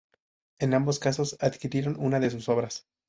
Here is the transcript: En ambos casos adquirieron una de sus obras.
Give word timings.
En 0.57 0.73
ambos 0.73 0.97
casos 0.97 1.37
adquirieron 1.41 1.95
una 1.99 2.19
de 2.19 2.31
sus 2.31 2.49
obras. 2.49 2.87